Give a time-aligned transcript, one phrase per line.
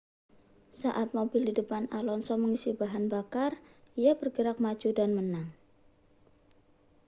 [0.81, 3.51] saat mobil di depan alonso mengisi bahan bakar
[4.03, 5.47] ia bergerak maju dan menang